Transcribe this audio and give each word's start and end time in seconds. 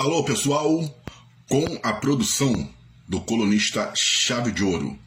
Alô, 0.00 0.24
pessoal, 0.24 0.98
com 1.46 1.78
a 1.82 1.92
produção 1.92 2.66
do 3.06 3.20
colunista 3.20 3.92
Chave 3.94 4.50
de 4.50 4.64
Ouro 4.64 4.98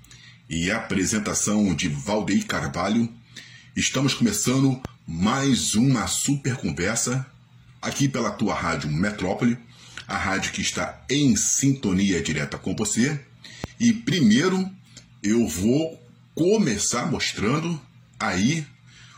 e 0.47 0.69
a 0.69 0.77
apresentação 0.77 1.73
de 1.73 1.89
Valdeir 1.89 2.45
Carvalho, 2.45 3.11
estamos 3.75 4.13
começando 4.13 4.79
mais 5.07 5.73
uma 5.73 6.05
super 6.05 6.57
conversa 6.57 7.25
aqui 7.81 8.07
pela 8.07 8.29
tua 8.29 8.53
rádio 8.53 8.87
Metrópole, 8.91 9.57
a 10.07 10.15
rádio 10.15 10.51
que 10.51 10.61
está 10.61 11.03
em 11.09 11.35
sintonia 11.35 12.21
direta 12.21 12.59
com 12.59 12.75
você. 12.75 13.19
E 13.79 13.93
primeiro 13.93 14.69
eu 15.23 15.47
vou 15.47 15.99
começar 16.35 17.09
mostrando 17.09 17.81
aí 18.19 18.63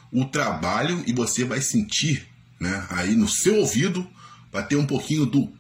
o 0.10 0.24
trabalho 0.24 1.04
e 1.06 1.12
você 1.12 1.44
vai 1.44 1.60
sentir, 1.60 2.26
né, 2.62 2.88
aí 2.90 3.14
no 3.14 3.28
seu 3.28 3.58
ouvido, 3.58 4.10
vai 4.54 4.66
ter 4.66 4.78
um 4.78 4.86
pouquinho 4.86 5.26
do 5.26 5.54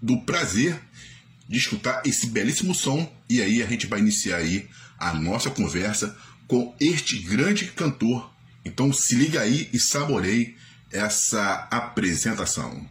do 0.00 0.20
prazer 0.22 0.80
de 1.48 1.58
escutar 1.58 2.02
esse 2.04 2.26
belíssimo 2.26 2.74
som 2.74 3.10
e 3.28 3.40
aí 3.42 3.62
a 3.62 3.66
gente 3.66 3.86
vai 3.86 4.00
iniciar 4.00 4.36
aí 4.36 4.68
a 4.98 5.14
nossa 5.14 5.50
conversa 5.50 6.16
com 6.46 6.74
este 6.80 7.18
grande 7.18 7.66
cantor. 7.66 8.30
Então 8.64 8.92
se 8.92 9.14
liga 9.14 9.40
aí 9.40 9.68
e 9.72 9.78
saboreie 9.78 10.56
essa 10.92 11.68
apresentação. 11.70 12.86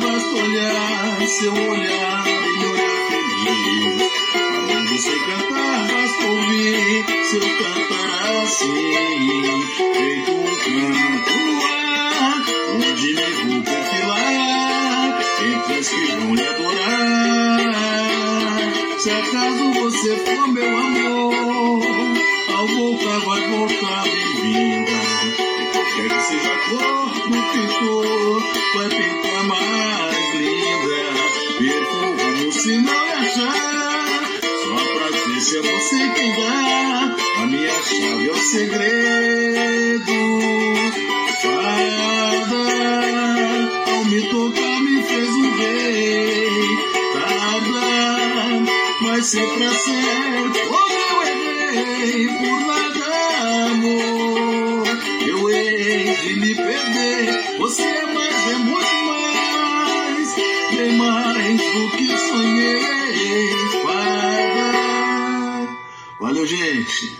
Basta 0.00 0.28
olhar, 0.28 1.28
seu 1.28 1.52
olhar 1.52 2.10
olhar 2.10 2.10
você 4.86 5.18
cantar, 5.18 5.88
basta 5.88 6.26
ouvir, 6.26 7.04
seu 7.30 7.40
cantar 7.40 8.42
assim, 8.42 8.92
feito 9.76 10.30
um 10.32 10.44
canto 10.56 11.49
Se 19.02 19.08
acaso 19.08 19.72
você 19.72 20.14
for 20.26 20.48
meu 20.48 20.76
amor, 20.76 21.82
ao 22.54 22.68
voltar 22.68 23.18
vai 23.20 23.48
voltar 23.48 24.02
bem-vinda. 24.02 24.92
Quer 25.96 26.08
que 26.10 26.20
seja 26.20 26.52
a 26.52 26.58
cor 26.68 27.08
do 27.08 27.38
pintor, 27.50 28.42
vai 28.74 28.88
pintar 28.90 29.44
mais 29.44 30.34
linda. 30.34 30.98
Perco 31.58 31.96
o 31.96 32.12
rumo 32.14 32.52
se 32.52 32.76
não 32.76 33.06
me 33.06 33.12
achar, 33.12 34.40
só 34.64 35.40
se 35.40 35.56
é 35.56 35.62
você 35.62 36.10
quem 36.14 36.36
dá. 36.36 37.16
A 37.42 37.46
minha 37.46 37.82
chave 37.82 38.28
é 38.28 38.32
o 38.32 38.36
segredo. 38.36 39.19
Valeu, 66.20 66.46
gente. 66.46 67.16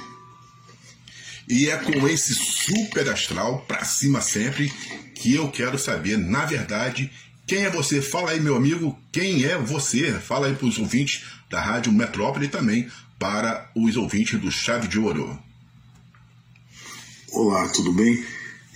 E 1.48 1.70
é 1.70 1.76
com 1.78 2.06
esse 2.06 2.34
super 2.34 3.08
astral 3.08 3.64
pra 3.66 3.82
cima 3.82 4.20
sempre 4.20 4.70
que 5.14 5.34
eu 5.34 5.50
quero 5.50 5.78
saber, 5.78 6.18
na 6.18 6.44
verdade, 6.44 7.10
quem 7.46 7.64
é 7.64 7.70
você? 7.70 8.02
Fala 8.02 8.32
aí, 8.32 8.40
meu 8.40 8.54
amigo, 8.54 8.96
quem 9.10 9.44
é 9.44 9.56
você? 9.56 10.12
Fala 10.12 10.48
aí 10.48 10.54
para 10.54 10.66
os 10.66 10.78
ouvintes 10.78 11.24
da 11.48 11.62
Rádio 11.62 11.90
Metrópole 11.92 12.44
e 12.44 12.50
também 12.50 12.90
para 13.18 13.70
os 13.74 13.96
ouvintes 13.96 14.38
do 14.38 14.52
Chave 14.52 14.86
de 14.86 14.98
Ouro. 14.98 15.38
Olá, 17.32 17.68
tudo 17.70 17.94
bem? 17.94 18.22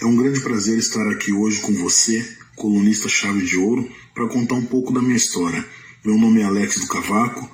É 0.00 0.06
um 0.06 0.16
grande 0.16 0.40
prazer 0.40 0.78
estar 0.78 1.06
aqui 1.10 1.34
hoje 1.34 1.60
com 1.60 1.74
você, 1.74 2.26
colunista 2.56 3.10
Chave 3.10 3.44
de 3.44 3.58
Ouro, 3.58 3.94
para 4.14 4.26
contar 4.28 4.54
um 4.54 4.64
pouco 4.64 4.90
da 4.90 5.02
minha 5.02 5.16
história. 5.16 5.62
Meu 6.02 6.16
nome 6.18 6.40
é 6.40 6.44
Alex 6.44 6.80
do 6.80 6.86
Cavaco, 6.86 7.48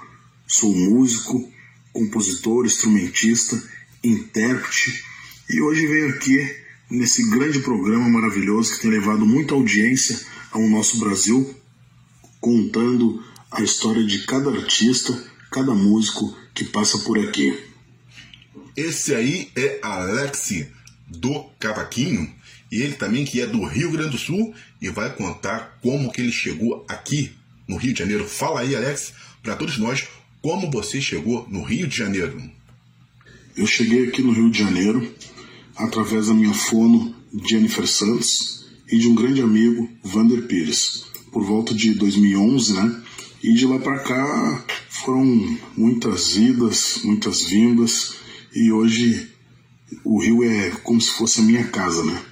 sou 0.47 0.72
músico, 0.72 1.53
compositor, 1.92 2.64
instrumentista, 2.66 3.60
intérprete 4.02 5.04
e 5.48 5.60
hoje 5.60 5.86
venho 5.86 6.10
aqui 6.10 6.56
nesse 6.90 7.28
grande 7.30 7.60
programa 7.60 8.08
maravilhoso 8.08 8.74
que 8.74 8.82
tem 8.82 8.90
levado 8.90 9.26
muita 9.26 9.54
audiência 9.54 10.20
ao 10.50 10.62
nosso 10.68 10.98
Brasil, 10.98 11.54
contando 12.40 13.22
a 13.50 13.62
história 13.62 14.04
de 14.04 14.26
cada 14.26 14.50
artista, 14.50 15.12
cada 15.50 15.74
músico 15.74 16.36
que 16.54 16.64
passa 16.64 16.98
por 16.98 17.18
aqui. 17.18 17.58
Esse 18.76 19.14
aí 19.14 19.50
é 19.56 19.78
Alex 19.82 20.66
do 21.06 21.44
Cavaquinho, 21.58 22.32
e 22.70 22.82
ele 22.82 22.94
também 22.94 23.24
que 23.24 23.40
é 23.40 23.46
do 23.46 23.64
Rio 23.64 23.90
Grande 23.90 24.10
do 24.10 24.18
Sul 24.18 24.54
e 24.80 24.88
vai 24.88 25.14
contar 25.14 25.78
como 25.82 26.12
que 26.12 26.20
ele 26.20 26.32
chegou 26.32 26.84
aqui 26.88 27.32
no 27.66 27.76
Rio 27.76 27.92
de 27.92 27.98
Janeiro. 27.98 28.26
Fala 28.26 28.60
aí, 28.60 28.76
Alex, 28.76 29.12
para 29.42 29.56
todos 29.56 29.78
nós, 29.78 30.06
como 30.42 30.70
você 30.70 31.00
chegou 31.00 31.46
no 31.48 31.62
Rio 31.62 31.86
de 31.86 31.96
Janeiro. 31.96 32.42
Eu 33.56 33.66
cheguei 33.66 34.08
aqui 34.08 34.22
no 34.22 34.32
Rio 34.32 34.50
de 34.50 34.58
Janeiro 34.58 35.14
através 35.76 36.26
da 36.26 36.34
minha 36.34 36.54
fono 36.54 37.14
Jennifer 37.48 37.86
Santos 37.86 38.66
e 38.88 38.98
de 38.98 39.08
um 39.08 39.14
grande 39.14 39.40
amigo, 39.42 39.88
Vander 40.02 40.42
Pires, 40.46 41.04
por 41.32 41.44
volta 41.44 41.74
de 41.74 41.94
2011, 41.94 42.74
né? 42.74 43.02
E 43.42 43.54
de 43.54 43.66
lá 43.66 43.78
para 43.78 44.00
cá 44.00 44.64
foram 44.88 45.24
muitas 45.76 46.36
idas, 46.36 47.00
muitas 47.04 47.44
vindas, 47.44 48.14
e 48.54 48.70
hoje 48.70 49.30
o 50.04 50.20
Rio 50.20 50.44
é 50.44 50.70
como 50.82 51.00
se 51.00 51.10
fosse 51.12 51.40
a 51.40 51.44
minha 51.44 51.66
casa, 51.68 52.04
né? 52.04 52.22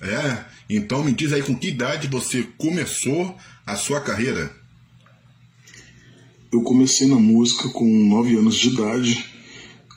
É, 0.00 0.44
então 0.70 1.04
me 1.04 1.12
diz 1.12 1.32
aí 1.32 1.42
com 1.42 1.56
que 1.56 1.68
idade 1.68 2.08
você 2.08 2.46
começou 2.56 3.36
a 3.66 3.76
sua 3.76 4.00
carreira? 4.00 4.54
Eu 6.50 6.62
comecei 6.62 7.06
na 7.06 7.16
música 7.16 7.68
com 7.68 7.84
9 7.84 8.36
anos 8.36 8.56
de 8.56 8.68
idade, 8.68 9.22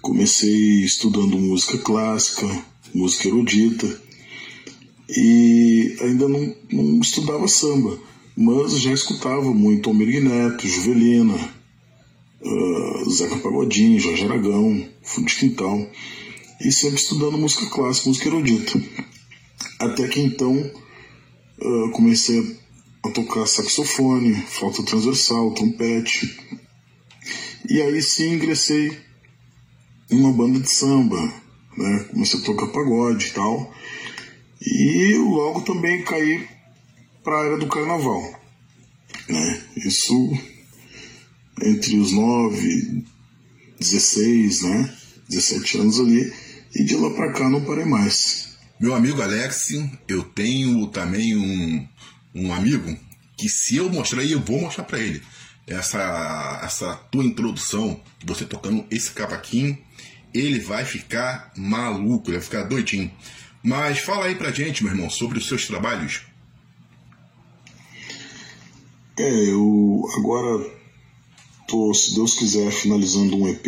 comecei 0.01 0.83
estudando 0.83 1.39
música 1.39 1.77
clássica, 1.77 2.45
música 2.93 3.29
erudita, 3.29 3.87
e 5.07 5.95
ainda 6.01 6.27
não, 6.27 6.53
não 6.69 6.99
estudava 6.99 7.47
samba, 7.47 7.97
mas 8.35 8.77
já 8.81 8.91
escutava 8.91 9.53
muito 9.53 9.89
Almir 9.89 10.21
Neto, 10.21 10.67
Juvelina, 10.67 11.53
uh, 12.41 13.09
Zeca 13.09 13.37
Pagodinho, 13.37 13.97
Jorge 13.97 14.25
Aragão, 14.25 14.85
Fundo 15.01 15.27
de 15.27 15.35
Quintal, 15.35 15.89
e 16.59 16.69
sempre 16.69 16.99
estudando 16.99 17.37
música 17.37 17.65
clássica, 17.67 18.09
música 18.09 18.27
erudita. 18.27 18.81
Até 19.79 20.05
que 20.05 20.19
então 20.19 20.69
uh, 21.61 21.91
comecei 21.91 22.39
a 22.39 22.43
tocar 23.09 23.47
saxofone, 23.47 24.35
flauta 24.35 24.83
transversal, 24.83 25.53
trompete, 25.53 26.37
e 27.67 27.81
aí 27.81 28.01
sim 28.01 28.33
ingressei 28.33 28.97
em 30.09 30.19
uma 30.19 30.31
banda 30.31 30.59
de 30.59 30.69
samba, 30.69 31.21
né? 31.77 32.05
Comecei 32.11 32.39
a 32.39 32.43
tocar 32.43 32.67
pagode 32.67 33.27
e 33.27 33.31
tal. 33.31 33.73
E 34.61 35.15
logo 35.17 35.61
também 35.61 36.03
caí 36.03 36.47
para 37.23 37.41
a 37.41 37.45
era 37.45 37.57
do 37.57 37.67
carnaval, 37.67 38.21
né? 39.27 39.63
Isso 39.77 40.13
entre 41.61 41.97
os 41.97 42.11
9, 42.11 43.03
16, 43.79 44.61
né? 44.63 44.97
17 45.29 45.77
anos 45.77 45.99
ali. 45.99 46.33
E 46.75 46.83
de 46.83 46.95
lá 46.95 47.09
para 47.11 47.33
cá 47.33 47.49
não 47.49 47.63
parei 47.63 47.85
mais. 47.85 48.49
Meu 48.79 48.93
amigo 48.93 49.21
Alex, 49.21 49.73
eu 50.07 50.23
tenho 50.23 50.87
também 50.87 51.37
um, 51.37 51.87
um 52.33 52.53
amigo 52.53 52.97
que 53.37 53.49
se 53.49 53.77
eu 53.77 53.89
mostrar 53.89 54.23
eu 54.23 54.39
vou 54.39 54.61
mostrar 54.61 54.83
para 54.83 54.99
ele 54.99 55.21
essa, 55.67 56.61
essa 56.63 56.95
tua 57.11 57.23
introdução, 57.23 57.99
você 58.25 58.45
tocando 58.45 58.85
esse 58.89 59.11
cavaquinho, 59.11 59.77
ele 60.33 60.59
vai 60.59 60.85
ficar 60.85 61.51
maluco, 61.55 62.29
ele 62.29 62.37
vai 62.37 62.45
ficar 62.45 62.63
doidinho. 62.63 63.11
Mas 63.63 63.99
fala 63.99 64.25
aí 64.25 64.35
pra 64.35 64.51
gente, 64.51 64.83
meu 64.83 64.93
irmão, 64.93 65.09
sobre 65.09 65.37
os 65.37 65.47
seus 65.47 65.67
trabalhos. 65.67 66.23
É, 69.17 69.49
eu 69.51 70.03
agora 70.17 70.71
tô, 71.67 71.93
se 71.93 72.15
Deus 72.15 72.35
quiser, 72.35 72.71
finalizando 72.71 73.37
um 73.37 73.47
EP, 73.47 73.65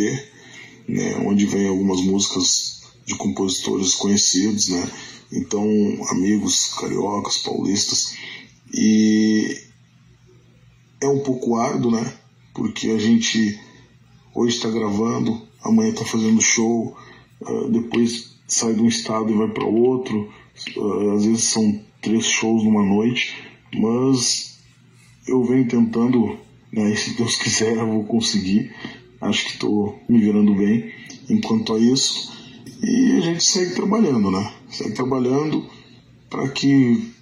né, 0.88 1.16
onde 1.26 1.46
vem 1.46 1.68
algumas 1.68 2.02
músicas 2.02 2.82
de 3.06 3.16
compositores 3.16 3.94
conhecidos, 3.96 4.70
né? 4.70 4.90
Então, 5.32 5.66
amigos 6.10 6.74
cariocas, 6.74 7.38
paulistas. 7.38 8.14
E 8.74 9.62
é 11.02 11.08
um 11.08 11.20
pouco 11.20 11.56
árduo, 11.56 11.92
né? 11.92 12.14
Porque 12.54 12.90
a 12.90 12.98
gente 12.98 13.60
hoje 14.34 14.56
está 14.56 14.70
gravando, 14.70 15.42
amanhã 15.64 15.92
está 15.92 16.04
fazendo 16.06 16.42
show, 16.42 16.98
uh, 17.42 17.70
depois 17.70 18.34
sai 18.48 18.74
de 18.74 18.82
um 18.82 18.88
estado 18.88 19.32
e 19.32 19.38
vai 19.38 19.50
para 19.50 19.66
outro. 19.66 20.32
Uh, 20.76 21.12
às 21.12 21.26
vezes 21.26 21.44
são 21.44 21.82
três 22.02 22.26
shows 22.26 22.64
numa 22.64 22.84
noite, 22.84 23.36
mas 23.76 24.60
eu 25.28 25.44
venho 25.44 25.68
tentando, 25.68 26.38
né, 26.72 26.92
e 26.92 26.96
se 26.98 27.16
Deus 27.16 27.36
quiser 27.36 27.78
eu 27.78 27.88
vou 27.88 28.04
conseguir. 28.06 28.72
Acho 29.22 29.46
que 29.46 29.52
estou 29.52 30.00
me 30.10 30.20
virando 30.20 30.54
bem 30.54 30.92
enquanto 31.30 31.76
a 31.76 31.80
isso. 31.80 32.34
E 32.82 33.14
a 33.18 33.22
gente 33.22 33.44
segue 33.44 33.74
trabalhando, 33.74 34.30
né? 34.30 34.54
Segue 34.70 34.92
trabalhando 34.92 35.66
para 36.30 36.50
que 36.50 37.14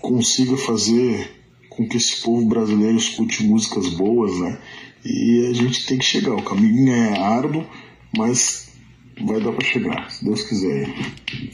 consiga 0.00 0.56
fazer 0.56 1.30
com 1.68 1.88
que 1.88 1.96
esse 1.96 2.20
povo 2.20 2.46
brasileiro 2.46 2.96
escute 2.96 3.44
músicas 3.44 3.88
boas, 3.90 4.38
né? 4.40 4.60
E 5.04 5.46
a 5.48 5.52
gente 5.54 5.86
tem 5.86 5.98
que 5.98 6.04
chegar. 6.04 6.34
O 6.34 6.42
caminho 6.42 6.92
é 6.92 7.18
árduo, 7.18 7.66
mas 8.16 8.68
vai 9.24 9.40
dar 9.40 9.52
para 9.52 9.64
chegar, 9.64 10.10
se 10.10 10.24
Deus 10.24 10.42
quiser. 10.42 10.88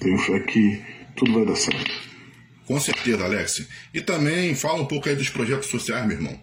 Tenho 0.01 0.19
fé 0.19 0.41
que 0.41 0.83
tudo 1.15 1.33
vai 1.33 1.45
dar 1.45 1.57
certo. 1.57 1.93
Com 2.67 2.81
certeza, 2.81 3.25
Alex. 3.25 3.67
E 3.95 4.01
também 4.01 4.55
fala 4.55 4.83
um 4.83 4.87
pouco 4.87 5.09
aí 5.09 5.15
dos 5.15 5.31
projetos 5.31 5.69
sociais, 5.69 6.07
meu 6.07 6.17
irmão. 6.17 6.39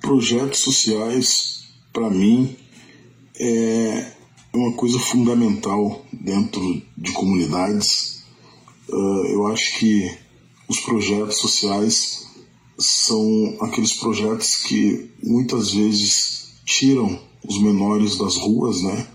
Projetos 0.00 0.58
sociais, 0.58 1.68
para 1.92 2.10
mim, 2.10 2.54
é 3.38 4.12
uma 4.52 4.72
coisa 4.74 4.98
fundamental 4.98 6.04
dentro 6.12 6.82
de 6.96 7.12
comunidades. 7.12 8.11
Uh, 8.88 9.26
eu 9.26 9.46
acho 9.46 9.78
que 9.78 10.10
os 10.68 10.80
projetos 10.80 11.38
sociais 11.38 12.26
são 12.78 13.56
aqueles 13.60 13.92
projetos 13.94 14.56
que 14.56 15.10
muitas 15.22 15.72
vezes 15.72 16.54
tiram 16.64 17.18
os 17.46 17.60
menores 17.60 18.16
das 18.16 18.36
ruas, 18.36 18.82
né? 18.82 19.06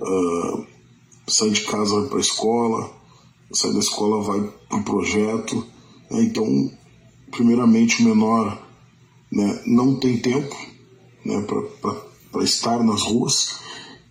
Uh, 0.00 0.66
sai 1.26 1.50
de 1.50 1.62
casa, 1.62 2.00
vai 2.00 2.08
para 2.08 2.18
a 2.18 2.22
escola, 2.22 2.90
sai 3.52 3.72
da 3.72 3.78
escola, 3.78 4.22
vai 4.22 4.40
para 4.68 4.78
o 4.78 4.84
projeto. 4.84 5.66
Né? 6.10 6.22
Então, 6.22 6.70
primeiramente, 7.30 8.02
o 8.02 8.04
menor 8.04 8.60
né, 9.30 9.62
não 9.66 9.98
tem 9.98 10.18
tempo 10.18 10.56
né, 11.24 11.44
para 12.32 12.44
estar 12.44 12.82
nas 12.82 13.02
ruas 13.02 13.60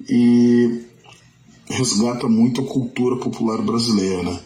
e 0.09 0.85
resgata 1.67 2.27
muito 2.27 2.61
a 2.61 2.65
cultura 2.65 3.17
popular 3.17 3.61
brasileira. 3.61 4.23
Né? 4.23 4.39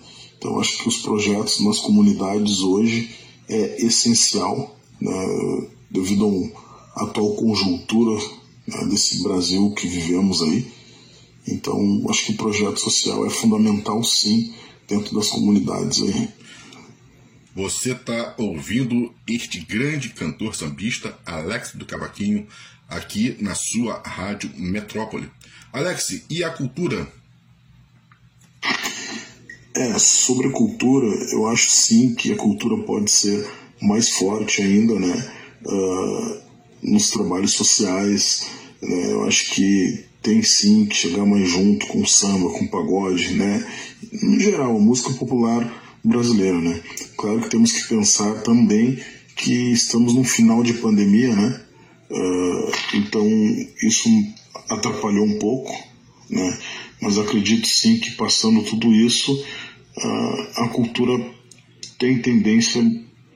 Então, 0.43 0.59
acho 0.59 0.77
que 0.79 0.89
os 0.89 0.97
projetos 0.97 1.61
nas 1.61 1.79
comunidades 1.79 2.59
hoje 2.59 3.11
é 3.47 3.85
essencial, 3.85 4.77
né, 4.99 5.67
devido 5.89 6.27
uma 6.27 6.51
atual 6.97 7.33
conjuntura 7.35 8.21
né, 8.67 8.85
desse 8.87 9.23
Brasil 9.23 9.71
que 9.71 9.87
vivemos 9.87 10.41
aí. 10.41 10.69
Então, 11.47 12.05
acho 12.09 12.25
que 12.25 12.33
o 12.33 12.37
projeto 12.37 12.77
social 12.77 13.25
é 13.25 13.29
fundamental, 13.29 14.03
sim, 14.03 14.53
dentro 14.85 15.15
das 15.15 15.29
comunidades 15.29 16.01
aí. 16.01 16.27
Você 17.55 17.93
está 17.93 18.35
ouvindo 18.37 19.13
este 19.25 19.61
grande 19.61 20.09
cantor 20.09 20.55
sambista, 20.55 21.17
Alex 21.25 21.71
do 21.73 21.85
Cavaquinho, 21.85 22.45
aqui 22.89 23.37
na 23.39 23.55
sua 23.55 24.01
rádio 24.05 24.51
Metrópole. 24.57 25.29
Alex, 25.71 26.21
e 26.29 26.43
a 26.43 26.49
cultura? 26.49 27.09
É, 29.75 29.97
sobre 29.97 30.47
a 30.47 30.51
cultura, 30.51 31.07
eu 31.31 31.47
acho 31.47 31.71
sim 31.71 32.13
que 32.13 32.31
a 32.31 32.35
cultura 32.35 32.77
pode 32.83 33.09
ser 33.09 33.45
mais 33.81 34.09
forte 34.09 34.61
ainda, 34.61 34.99
né? 34.99 35.31
Uh, 35.65 36.41
nos 36.83 37.09
trabalhos 37.09 37.53
sociais, 37.53 38.45
né? 38.81 39.11
Eu 39.11 39.23
acho 39.25 39.51
que 39.51 40.05
tem 40.21 40.43
sim 40.43 40.85
que 40.85 40.95
chegar 40.95 41.25
mais 41.25 41.49
junto 41.49 41.87
com 41.87 42.05
samba, 42.05 42.51
com 42.51 42.67
pagode, 42.67 43.33
né? 43.33 43.65
No 44.21 44.39
geral, 44.39 44.75
a 44.75 44.79
música 44.79 45.11
popular 45.13 45.97
brasileira, 46.03 46.59
né? 46.59 46.79
Claro 47.17 47.41
que 47.41 47.49
temos 47.49 47.71
que 47.71 47.87
pensar 47.87 48.41
também 48.43 48.99
que 49.35 49.71
estamos 49.71 50.13
no 50.13 50.23
final 50.23 50.61
de 50.61 50.73
pandemia, 50.73 51.35
né? 51.35 51.61
Uh, 52.11 52.71
então 52.93 53.27
isso 53.81 54.07
atrapalhou 54.69 55.25
um 55.25 55.39
pouco, 55.39 55.73
né? 56.29 56.59
Mas 57.01 57.17
acredito 57.17 57.67
sim 57.67 57.99
que 57.99 58.11
passando 58.11 58.63
tudo 58.63 58.91
isso, 58.93 59.33
uh, 59.33 60.63
a 60.63 60.69
cultura 60.69 61.13
tem 61.97 62.21
tendência 62.21 62.81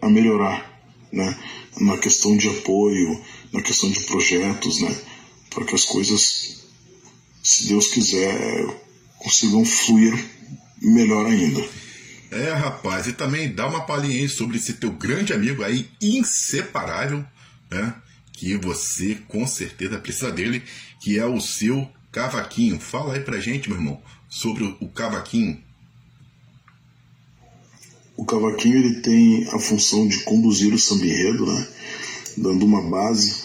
a 0.01 0.10
melhorar, 0.10 0.81
né? 1.12 1.38
Na 1.80 1.98
questão 1.98 2.36
de 2.36 2.50
apoio, 2.50 3.22
na 3.54 3.62
questão 3.62 3.89
de 3.89 4.00
projetos, 4.01 4.81
né? 4.81 4.95
Para 5.50 5.66
que 5.66 5.75
as 5.75 5.86
coisas 5.86 6.57
se 7.48 7.69
Deus 7.69 7.88
quiser, 7.88 8.68
consigam 9.18 9.63
fluir 9.63 10.13
melhor 10.81 11.25
ainda. 11.25 11.66
É, 12.30 12.51
rapaz, 12.51 13.07
e 13.07 13.13
também 13.13 13.54
dá 13.54 13.66
uma 13.69 13.86
palhinha 13.86 14.18
aí 14.18 14.28
sobre 14.28 14.57
esse 14.57 14.74
teu 14.74 14.92
grande 14.92 15.31
amigo 15.31 15.63
aí, 15.63 15.89
inseparável, 16.01 17.25
né? 17.72 17.95
Que 18.34 18.57
você 18.57 19.16
com 19.30 19.48
certeza 19.48 19.98
precisa 19.98 20.30
dele, 20.30 20.62
que 21.00 21.18
é 21.18 21.25
o 21.25 21.39
seu 21.39 21.89
cavaquinho. 22.17 22.79
Fala 22.79 23.13
aí 23.13 23.19
pra 23.19 23.39
gente, 23.39 23.69
meu 23.69 23.77
irmão, 23.77 24.01
sobre 24.27 24.63
o 24.81 24.89
cavaquinho. 24.89 25.61
O 28.15 28.25
cavaquinho 28.25 28.77
ele 28.77 29.01
tem 29.01 29.47
a 29.49 29.59
função 29.59 30.07
de 30.07 30.23
conduzir 30.23 30.73
o 30.73 30.79
samba 30.79 31.05
enredo, 31.05 31.45
né? 31.45 31.67
Dando 32.35 32.65
uma 32.65 32.81
base, 32.81 33.43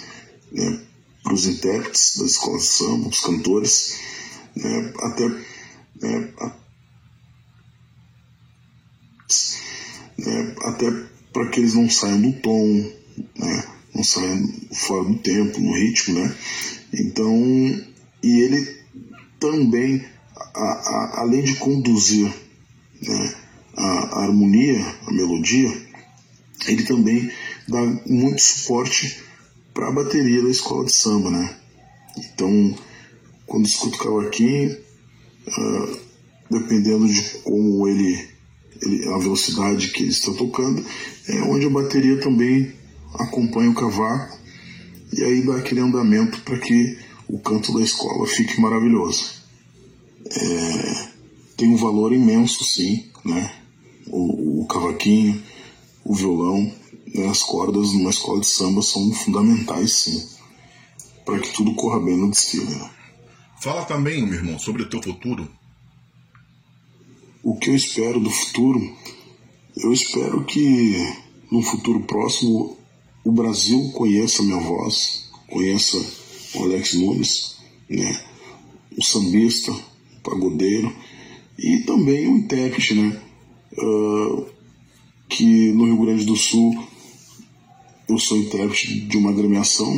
né? 0.51 0.87
para 1.23 1.35
os 1.35 1.47
intérpretes 1.47 2.17
das 2.19 2.33
escolas 2.33 2.63
de 2.63 2.69
samba, 2.69 3.09
os 3.09 3.21
cantores, 3.21 4.01
né, 4.57 4.93
até, 5.03 5.29
né, 5.29 6.33
a, 6.41 6.57
né, 10.19 10.55
até 10.63 10.91
para 11.33 11.49
que 11.49 11.61
eles 11.61 11.75
não 11.75 11.89
saiam 11.89 12.21
do 12.21 12.33
tom, 12.41 12.93
né, 13.39 13.69
não 13.95 14.03
saiam 14.03 14.49
fora 14.73 15.05
do 15.05 15.19
tempo, 15.19 15.61
no 15.61 15.75
ritmo, 15.75 16.19
né? 16.19 16.37
Então, 16.93 17.92
e 18.23 18.41
ele 18.41 18.83
também, 19.41 20.05
a, 20.55 20.61
a, 20.61 21.21
além 21.21 21.43
de 21.43 21.57
conduzir 21.57 22.33
né, 23.03 23.35
a, 23.77 23.83
a 23.83 24.23
harmonia, 24.25 24.81
a 25.07 25.13
melodia, 25.13 25.71
ele 26.67 26.85
também 26.85 27.31
dá 27.69 27.81
muito 28.07 28.41
suporte 28.41 29.21
para 29.75 29.89
a 29.89 29.93
bateria 29.93 30.43
da 30.43 30.51
escola 30.51 30.85
de 30.85 30.93
samba, 30.93 31.31
né? 31.31 31.57
Então, 32.17 32.75
quando 33.47 33.67
escuto 33.67 33.99
cavaquinho, 33.99 34.77
uh, 35.49 35.99
dependendo 36.51 37.09
de 37.09 37.23
como 37.43 37.89
ele, 37.89 38.29
ele, 38.83 39.09
a 39.09 39.19
velocidade 39.19 39.89
que 39.89 40.03
ele 40.03 40.11
está 40.11 40.33
tocando, 40.33 40.85
é 41.29 41.43
onde 41.43 41.67
a 41.67 41.71
bateria 41.71 42.21
também 42.21 42.73
acompanha 43.15 43.71
o 43.71 43.75
cavaco 43.75 44.39
e 45.13 45.23
aí 45.23 45.43
dá 45.45 45.57
aquele 45.57 45.81
andamento 45.81 46.41
para 46.41 46.59
que 46.59 46.99
o 47.33 47.39
canto 47.39 47.73
da 47.73 47.81
escola 47.81 48.27
fique 48.27 48.61
maravilhoso. 48.61 49.25
É, 50.31 51.09
tem 51.57 51.71
um 51.71 51.77
valor 51.77 52.13
imenso, 52.13 52.63
sim, 52.63 53.07
né? 53.25 53.57
O, 54.07 54.61
o 54.61 54.67
cavaquinho, 54.67 55.43
o 56.05 56.15
violão, 56.15 56.71
né, 57.15 57.27
as 57.29 57.43
cordas 57.43 57.95
numa 57.95 58.11
escola 58.11 58.41
de 58.41 58.47
samba 58.47 58.83
são 58.83 59.11
fundamentais, 59.13 59.93
sim, 59.93 60.29
para 61.25 61.39
que 61.39 61.55
tudo 61.55 61.75
corra 61.75 62.01
bem 62.01 62.19
no 62.19 62.31
desfile. 62.31 62.67
Né? 62.67 62.91
Fala 63.63 63.87
também, 63.87 64.27
meu 64.27 64.35
irmão, 64.35 64.59
sobre 64.59 64.83
o 64.83 64.91
teu 64.91 65.03
futuro. 65.03 65.49
O 67.43 67.57
que 67.57 67.71
eu 67.71 67.75
espero 67.75 68.21
do 68.21 68.31
futuro? 68.31 68.95
Eu 69.75 69.91
espero 69.91 70.45
que 70.45 70.97
no 71.51 71.63
futuro 71.63 72.01
próximo 72.01 72.77
o 73.25 73.33
Brasil 73.33 73.91
conheça 73.93 74.43
minha 74.43 74.61
voz, 74.61 75.31
conheça 75.49 76.22
o 76.55 76.63
Alex 76.65 76.95
Nunes, 76.95 77.57
né? 77.89 78.25
o 78.97 79.03
sambista, 79.05 79.73
o 79.73 80.21
pagodeiro 80.23 80.95
e 81.59 81.79
também 81.81 82.29
o 82.29 82.39
intérprete, 82.39 82.95
né? 82.95 83.21
Uh, 83.79 84.47
que 85.29 85.73
no 85.73 85.85
Rio 85.85 86.05
Grande 86.05 86.25
do 86.25 86.37
Sul 86.37 86.77
eu 88.09 88.19
sou 88.19 88.37
intérprete 88.37 89.01
de 89.01 89.17
uma 89.17 89.31
agremiação, 89.31 89.95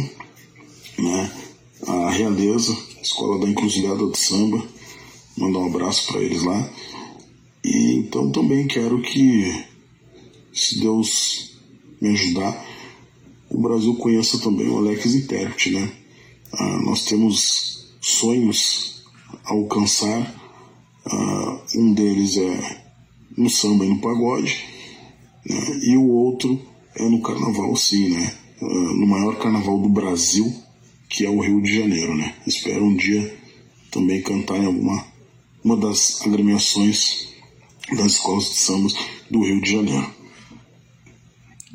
né? 0.99 1.33
A 1.87 2.11
Realeza, 2.11 2.77
Escola 3.03 3.39
da 3.41 3.49
Encruzilhada 3.49 4.07
do 4.07 4.17
Samba. 4.17 4.65
Mandar 5.37 5.59
um 5.59 5.67
abraço 5.67 6.07
para 6.07 6.23
eles 6.23 6.43
lá. 6.43 6.71
E 7.65 7.95
então 7.95 8.31
também 8.31 8.67
quero 8.67 9.01
que, 9.03 9.65
se 10.53 10.79
Deus 10.81 11.59
me 12.01 12.11
ajudar, 12.11 12.65
o 13.51 13.61
Brasil 13.61 13.95
conheça 13.97 14.39
também 14.39 14.69
o 14.69 14.79
Alex 14.79 15.07
intérprete, 15.15 15.71
né? 15.71 16.04
Ah, 16.53 16.79
nós 16.83 17.05
temos 17.05 17.89
sonhos 18.01 19.05
a 19.45 19.53
alcançar. 19.53 20.35
Ah, 21.07 21.61
um 21.77 21.93
deles 21.95 22.37
é 22.37 22.85
no 23.37 23.51
samba 23.51 23.85
e 23.85 23.89
no 23.89 24.01
pagode, 24.01 24.65
né? 25.45 25.81
e 25.83 25.97
o 25.97 26.09
outro 26.09 26.61
é 26.97 27.09
no 27.09 27.21
carnaval, 27.21 27.75
sim, 27.77 28.11
né? 28.11 28.35
Uh, 28.61 28.95
no 28.95 29.07
maior 29.07 29.37
carnaval 29.39 29.81
do 29.81 29.89
Brasil, 29.89 30.55
que 31.09 31.27
é 31.27 31.29
o 31.29 31.41
Rio 31.41 31.61
de 31.61 31.75
Janeiro, 31.75 32.17
né? 32.17 32.35
Espero 32.47 32.85
um 32.85 32.97
dia 32.97 33.37
também 33.91 34.23
cantar 34.23 34.59
em 34.59 34.67
alguma 34.67 35.05
uma 35.63 35.77
das 35.77 36.21
agremiações 36.23 37.29
das 37.97 38.13
escolas 38.13 38.51
de 38.51 38.57
sambas 38.57 38.95
do 39.31 39.43
Rio 39.43 39.61
de 39.61 39.73
Janeiro. 39.73 40.15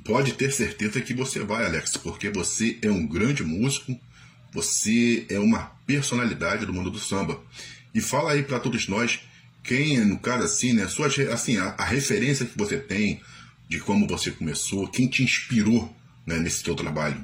Pode 0.05 0.33
ter 0.33 0.51
certeza 0.51 1.01
que 1.01 1.13
você 1.13 1.39
vai, 1.39 1.65
Alex, 1.65 1.97
porque 1.97 2.29
você 2.29 2.77
é 2.81 2.89
um 2.89 3.05
grande 3.05 3.43
músico, 3.43 3.95
você 4.51 5.25
é 5.29 5.39
uma 5.39 5.71
personalidade 5.85 6.65
do 6.65 6.73
mundo 6.73 6.89
do 6.89 6.99
samba. 6.99 7.41
E 7.93 8.01
fala 8.01 8.31
aí 8.31 8.43
para 8.43 8.59
todos 8.59 8.87
nós 8.87 9.19
quem, 9.63 10.03
no 10.03 10.19
caso 10.19 10.43
assim, 10.45 10.73
né, 10.73 10.87
sua, 10.87 11.07
assim 11.07 11.57
a, 11.57 11.75
a, 11.77 11.85
referência 11.85 12.45
que 12.45 12.57
você 12.57 12.77
tem 12.77 13.21
de 13.67 13.79
como 13.79 14.07
você 14.07 14.31
começou, 14.31 14.87
quem 14.87 15.07
te 15.07 15.23
inspirou 15.23 15.93
né, 16.25 16.37
nesse 16.39 16.63
seu 16.63 16.75
trabalho. 16.75 17.21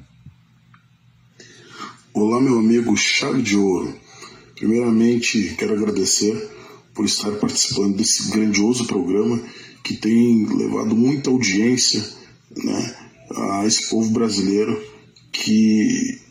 Olá, 2.14 2.40
meu 2.40 2.60
amigo 2.60 2.96
Chave 2.96 3.42
de 3.42 3.56
Ouro. 3.56 4.00
Primeiramente, 4.56 5.56
quero 5.58 5.74
agradecer 5.74 6.50
por 6.94 7.06
estar 7.06 7.32
participando 7.34 7.98
desse 7.98 8.32
grandioso 8.32 8.86
programa 8.86 9.42
que 9.84 9.98
tem 9.98 10.46
levado 10.46 10.96
muita 10.96 11.30
audiência 11.30 12.04
né, 12.56 12.96
a 13.32 13.66
esse 13.66 13.90
povo 13.90 14.10
brasileiro 14.12 14.82
que 15.32 16.25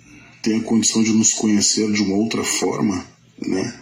tem 0.45 0.59
a 0.59 0.63
condição 0.63 1.03
de 1.03 1.11
nos 1.13 1.33
conhecer 1.33 1.91
de 1.91 2.03
uma 2.03 2.17
outra 2.17 2.45
forma, 2.45 3.05
né, 3.39 3.81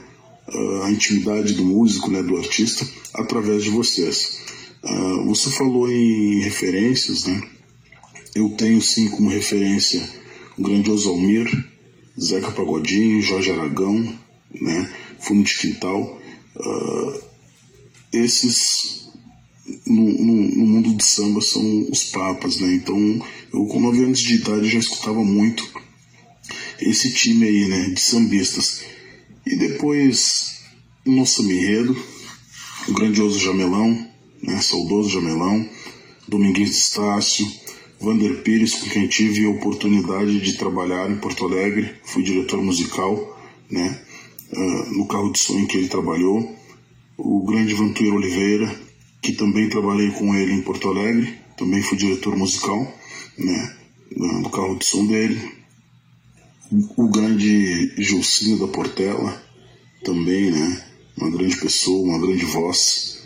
a 0.84 0.90
intimidade 0.90 1.54
do 1.54 1.64
músico, 1.64 2.10
né, 2.10 2.22
do 2.22 2.36
artista, 2.36 2.88
através 3.12 3.64
de 3.64 3.70
vocês. 3.70 4.40
Uh, 4.82 5.24
você 5.26 5.50
falou 5.50 5.90
em 5.90 6.40
referências, 6.40 7.24
né? 7.24 7.40
Eu 8.34 8.50
tenho 8.50 8.80
sim 8.80 9.08
como 9.08 9.28
referência 9.28 10.02
o 10.58 10.62
grandioso 10.62 11.08
Almir, 11.08 11.48
Zeca 12.20 12.50
Pagodinho, 12.50 13.22
Jorge 13.22 13.52
Aragão, 13.52 14.18
né? 14.52 14.92
Fundo 15.20 15.44
de 15.44 15.56
Quintal. 15.56 16.20
Uh, 16.56 17.20
esses 18.12 19.08
no, 19.86 20.02
no, 20.02 20.56
no, 20.56 20.66
mundo 20.66 20.92
do 20.92 21.02
samba 21.02 21.40
são 21.40 21.88
os 21.90 22.04
papas, 22.04 22.56
né? 22.58 22.74
Então 22.74 22.98
eu 23.52 23.64
com 23.66 23.80
9 23.80 24.04
anos 24.04 24.20
de 24.20 24.34
idade 24.34 24.68
já 24.68 24.78
escutava 24.80 25.22
muito 25.22 25.64
esse 26.88 27.12
time 27.12 27.46
aí, 27.46 27.68
né? 27.68 27.88
De 27.90 28.00
sambistas. 28.00 28.82
E 29.46 29.56
depois 29.56 30.60
no 31.04 31.26
samba 31.26 31.52
enredo, 31.52 31.96
o 32.88 32.92
grandioso 32.92 33.38
Jamelão, 33.38 34.08
né? 34.42 34.60
Saudoso 34.60 35.10
Jamelão, 35.10 35.68
Domingues 36.28 36.70
de 36.70 36.76
Estácio, 36.76 37.46
Vander 38.00 38.42
Pires, 38.42 38.74
com 38.74 38.90
quem 38.90 39.06
tive 39.06 39.46
a 39.46 39.50
oportunidade 39.50 40.40
de 40.40 40.54
trabalhar 40.54 41.10
em 41.10 41.18
Porto 41.18 41.44
Alegre, 41.44 41.94
fui 42.04 42.22
diretor 42.22 42.62
musical, 42.62 43.38
né? 43.70 44.00
Uh, 44.52 44.98
no 44.98 45.06
carro 45.06 45.32
de 45.32 45.38
som 45.38 45.58
em 45.58 45.66
que 45.66 45.78
ele 45.78 45.88
trabalhou, 45.88 46.56
o 47.16 47.44
grande 47.44 47.74
Vantuíro 47.74 48.16
Oliveira, 48.16 48.74
que 49.22 49.32
também 49.32 49.68
trabalhei 49.68 50.10
com 50.10 50.34
ele 50.34 50.52
em 50.52 50.62
Porto 50.62 50.88
Alegre, 50.88 51.38
também 51.56 51.80
fui 51.82 51.96
diretor 51.96 52.36
musical, 52.36 52.92
né, 53.38 53.76
no 54.10 54.50
carro 54.50 54.76
de 54.76 54.84
som 54.84 55.06
dele. 55.06 55.40
O 56.96 57.06
grande 57.06 57.92
Gilcinho 58.02 58.58
da 58.58 58.66
Portela, 58.66 59.42
também, 60.02 60.50
né, 60.50 60.82
uma 61.18 61.28
grande 61.28 61.54
pessoa, 61.58 62.02
uma 62.02 62.18
grande 62.18 62.46
voz. 62.46 63.18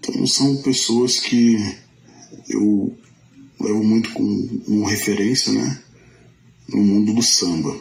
Então 0.00 0.26
são 0.26 0.56
pessoas 0.56 1.20
que 1.20 1.56
eu 2.48 2.92
levo 3.60 3.84
muito 3.84 4.12
como, 4.12 4.84
referência, 4.86 5.52
né, 5.52 5.80
no 6.68 6.82
mundo 6.82 7.14
do 7.14 7.22
samba. 7.22 7.78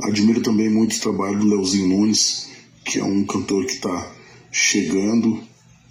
Admiro 0.00 0.40
também 0.40 0.70
muito 0.70 0.96
o 0.96 1.00
trabalho 1.00 1.38
do 1.38 1.48
Leozinho 1.48 1.88
Nunes, 1.88 2.48
que 2.86 2.98
é 2.98 3.04
um 3.04 3.26
cantor 3.26 3.66
que 3.66 3.72
está 3.72 4.14
chegando 4.50 5.42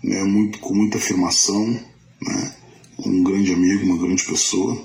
né, 0.03 0.23
muito, 0.23 0.57
com 0.57 0.73
muita 0.73 0.97
afirmação, 0.97 1.67
né, 2.19 2.55
um 3.05 3.21
grande 3.21 3.53
amigo, 3.53 3.85
uma 3.85 4.03
grande 4.03 4.25
pessoa. 4.25 4.81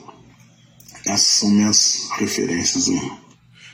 Essas 1.07 1.27
são 1.27 1.51
minhas 1.51 2.11
referências. 2.19 2.89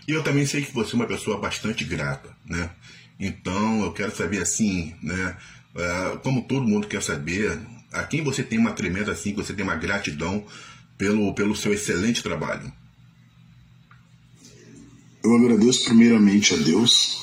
E 0.07 0.13
eu 0.13 0.23
também 0.23 0.47
sei 0.47 0.63
que 0.63 0.73
você 0.73 0.93
é 0.93 0.97
uma 0.97 1.07
pessoa 1.07 1.39
bastante 1.39 1.85
grata, 1.85 2.31
né? 2.45 2.71
Então 3.19 3.83
eu 3.85 3.93
quero 3.93 4.15
saber 4.15 4.43
assim, 4.43 4.95
né? 5.03 5.37
É, 5.75 6.17
como 6.23 6.43
todo 6.43 6.67
mundo 6.67 6.87
quer 6.87 7.03
saber, 7.03 7.59
a 7.93 8.03
quem 8.03 8.23
você 8.23 8.43
tem 8.43 8.59
uma 8.59 8.73
tremenda 8.73 9.13
assim, 9.13 9.33
você 9.35 9.53
tem 9.55 9.65
uma 9.65 9.77
gratidão 9.77 10.45
pelo, 10.99 11.35
pelo 11.35 11.57
seu 11.57 11.73
excelente 11.73 12.23
trabalho. 12.23 12.73
Eu 15.25 15.37
agradeço 15.37 15.85
primeiramente 15.85 16.53
a 16.53 16.57
Deus 16.57 17.23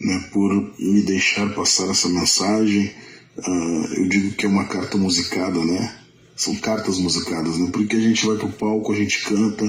né, 0.00 0.28
por 0.32 0.52
me 0.78 1.02
deixar 1.02 1.52
passar 1.52 1.90
essa 1.90 2.08
mensagem, 2.08 2.94
Uh, 3.36 3.94
eu 3.96 4.08
digo 4.08 4.34
que 4.34 4.46
é 4.46 4.48
uma 4.48 4.64
carta 4.66 4.96
musicada, 4.96 5.58
né? 5.64 5.96
São 6.36 6.54
cartas 6.56 6.98
musicadas, 6.98 7.58
né? 7.58 7.68
Porque 7.72 7.96
a 7.96 8.00
gente 8.00 8.24
vai 8.24 8.36
pro 8.36 8.48
palco, 8.48 8.92
a 8.92 8.96
gente 8.96 9.24
canta, 9.24 9.64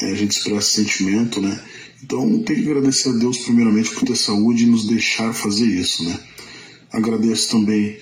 a 0.00 0.14
gente 0.14 0.32
expressa 0.32 0.82
sentimento, 0.82 1.40
né? 1.40 1.60
Então 2.02 2.42
tem 2.42 2.56
que 2.56 2.70
agradecer 2.70 3.10
a 3.10 3.12
Deus 3.12 3.38
primeiramente 3.38 3.90
por 3.90 4.04
ter 4.04 4.16
saúde 4.16 4.64
e 4.64 4.66
nos 4.66 4.86
deixar 4.86 5.32
fazer 5.34 5.66
isso, 5.66 6.04
né? 6.04 6.18
Agradeço 6.92 7.50
também 7.50 7.98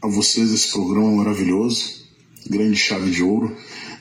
a 0.00 0.08
vocês 0.08 0.52
esse 0.52 0.70
programa 0.72 1.10
maravilhoso, 1.12 2.06
grande 2.48 2.76
chave 2.76 3.10
de 3.10 3.22
ouro, 3.22 3.54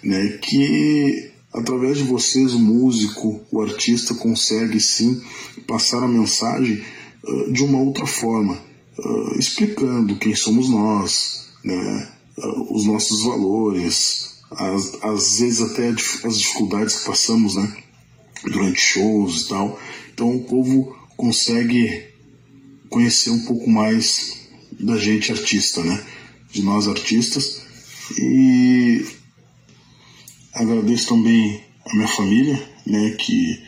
né? 0.04 0.40
Que 0.42 1.32
através 1.54 1.98
de 1.98 2.04
vocês 2.04 2.54
o 2.54 2.60
músico, 2.60 3.42
o 3.52 3.62
artista 3.62 4.14
consegue 4.14 4.80
sim 4.80 5.22
passar 5.68 6.04
a 6.04 6.08
mensagem 6.08 6.82
uh, 7.24 7.52
de 7.52 7.64
uma 7.64 7.80
outra 7.80 8.06
forma 8.06 8.58
uh, 9.00 9.40
explicando 9.40 10.16
quem 10.18 10.36
somos 10.36 10.70
nós, 10.70 11.50
né, 11.64 12.12
uh, 12.38 12.76
os 12.76 12.86
nossos 12.86 13.24
valores, 13.24 14.37
as, 14.52 15.04
às 15.04 15.40
vezes 15.40 15.62
até 15.62 15.90
as 15.90 16.40
dificuldades 16.40 17.00
que 17.00 17.06
passamos 17.06 17.56
né, 17.56 17.78
durante 18.44 18.80
shows 18.80 19.42
e 19.42 19.50
tal. 19.50 19.80
Então 20.14 20.36
o 20.36 20.44
povo 20.44 20.96
consegue 21.16 22.08
conhecer 22.90 23.30
um 23.30 23.46
pouco 23.46 23.70
mais 23.70 24.48
da 24.80 24.98
gente 24.98 25.32
artista, 25.32 25.84
né? 25.84 26.04
De 26.52 26.62
nós 26.62 26.88
artistas. 26.88 27.62
E 28.18 29.06
agradeço 30.54 31.08
também 31.10 31.64
a 31.86 31.96
minha 31.96 32.08
família, 32.08 32.70
né? 32.86 33.12
Que 33.12 33.64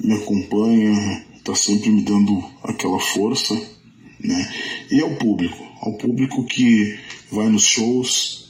me 0.00 0.14
acompanha, 0.14 1.24
está 1.36 1.54
sempre 1.54 1.90
me 1.90 2.02
dando 2.02 2.42
aquela 2.62 2.98
força 2.98 3.54
né? 4.24 4.52
E 4.90 5.00
ao 5.00 5.10
público, 5.16 5.62
ao 5.82 5.92
público 5.98 6.44
que 6.46 6.98
vai 7.30 7.48
nos 7.48 7.64
shows, 7.64 8.43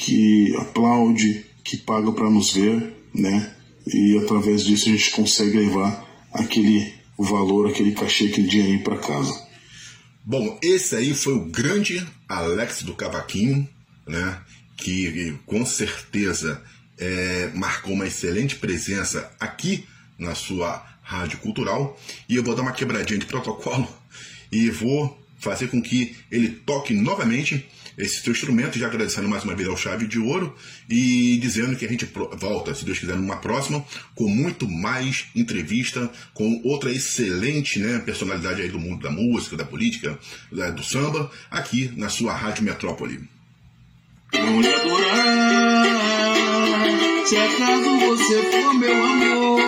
que 0.00 0.56
aplaude, 0.56 1.44
que 1.62 1.76
paga 1.76 2.10
para 2.10 2.30
nos 2.30 2.54
ver, 2.54 2.94
né? 3.14 3.54
E 3.86 4.18
através 4.18 4.64
disso 4.64 4.88
a 4.88 4.92
gente 4.92 5.10
consegue 5.10 5.58
levar 5.58 6.06
aquele 6.32 6.94
valor, 7.18 7.68
aquele 7.68 7.92
cachê, 7.92 8.26
aquele 8.26 8.48
dinheirinho 8.48 8.82
para 8.82 8.96
casa. 8.96 9.46
Bom, 10.24 10.58
esse 10.62 10.96
aí 10.96 11.12
foi 11.12 11.34
o 11.34 11.44
grande 11.44 12.06
Alex 12.26 12.82
do 12.82 12.94
Cavaquinho, 12.94 13.68
né? 14.06 14.38
Que 14.74 15.36
com 15.44 15.66
certeza 15.66 16.62
é, 16.96 17.50
marcou 17.54 17.92
uma 17.92 18.06
excelente 18.06 18.56
presença 18.56 19.30
aqui 19.38 19.84
na 20.18 20.34
sua 20.34 20.82
rádio 21.02 21.38
cultural. 21.38 22.00
E 22.26 22.36
eu 22.36 22.42
vou 22.42 22.54
dar 22.54 22.62
uma 22.62 22.72
quebradinha 22.72 23.18
de 23.18 23.26
protocolo 23.26 23.86
e 24.50 24.70
vou 24.70 25.20
fazer 25.38 25.68
com 25.68 25.82
que 25.82 26.16
ele 26.30 26.48
toque 26.48 26.94
novamente 26.94 27.68
esse 27.96 28.20
seu 28.20 28.32
instrumento, 28.32 28.78
já 28.78 28.86
agradecendo 28.86 29.28
mais 29.28 29.44
uma 29.44 29.54
vez 29.54 29.68
ao 29.68 29.76
Chave 29.76 30.06
de 30.06 30.18
Ouro 30.18 30.54
e 30.88 31.38
dizendo 31.38 31.76
que 31.76 31.84
a 31.84 31.88
gente 31.88 32.08
volta, 32.38 32.74
se 32.74 32.84
Deus 32.84 32.98
quiser, 32.98 33.16
numa 33.16 33.36
próxima, 33.36 33.84
com 34.14 34.28
muito 34.28 34.68
mais 34.68 35.26
entrevista, 35.34 36.10
com 36.34 36.60
outra 36.64 36.90
excelente 36.90 37.78
né, 37.78 37.98
personalidade 37.98 38.62
aí 38.62 38.68
do 38.68 38.78
mundo 38.78 39.02
da 39.02 39.10
música, 39.10 39.56
da 39.56 39.64
política, 39.64 40.18
do 40.74 40.82
samba, 40.82 41.30
aqui 41.50 41.92
na 41.96 42.08
sua 42.08 42.32
Rádio 42.32 42.64
Metrópole. 42.64 43.20
se 47.26 47.36
acaso 47.36 47.98
você 47.98 48.42
for 48.50 48.74
meu 48.74 49.04
amor, 49.04 49.60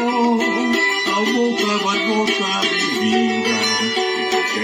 ao 1.15 1.27
voltar 1.27 1.79
vai 1.85 2.07
voltar 2.09 2.61
bem-vinda. 2.63 3.92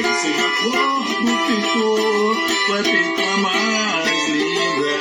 Seja 0.00 0.46
a 0.46 0.50
cor 0.62 1.04
do 1.24 1.34
pintor, 1.46 2.36
vai 2.68 2.82
pintar 2.84 3.38
mais 3.38 4.28
linda. 4.28 4.92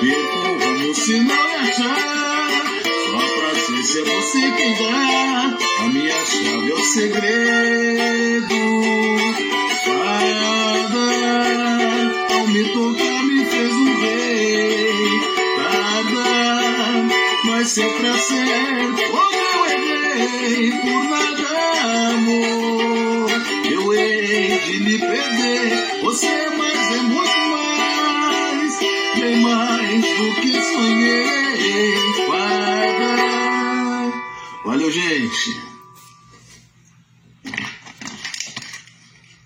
Percorramos 0.00 0.96
se 0.98 1.20
não 1.20 1.46
achar, 1.56 2.66
ser 3.66 3.82
se 3.82 3.98
é 3.98 4.04
você 4.04 4.52
quem 4.52 4.72
dá. 4.76 5.58
A 5.80 5.88
minha 5.88 6.24
chave 6.24 6.70
é 6.70 6.74
o 6.74 6.84
segredo. 6.84 8.54